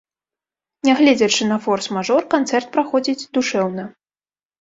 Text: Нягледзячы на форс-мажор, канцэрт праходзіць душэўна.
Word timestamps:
Нягледзячы 0.87 1.43
на 1.51 1.57
форс-мажор, 1.65 2.21
канцэрт 2.33 2.67
праходзіць 2.79 3.27
душэўна. 3.39 3.83